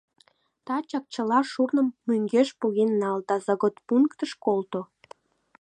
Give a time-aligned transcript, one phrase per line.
[0.65, 4.81] Тачак чыла шурным мӧҥгеш поген нал да заготпунктыш колто!»